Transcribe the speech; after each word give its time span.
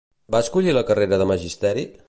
Va 0.35 0.39
escollir 0.45 0.73
la 0.77 0.83
carrera 0.87 1.21
de 1.23 1.27
Magisteri? 1.33 1.89